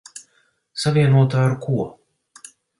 Savienota 0.85 1.37
ar 1.45 1.55
ko? 1.69 1.79